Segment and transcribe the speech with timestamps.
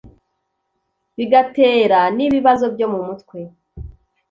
[1.17, 3.37] bigatera n’ ibibazo byo mu mutwe.